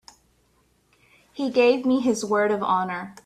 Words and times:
He 1.31 1.51
gave 1.51 1.85
me 1.85 1.99
his 1.99 2.25
word 2.25 2.49
of 2.51 2.63
honor. 2.63 3.13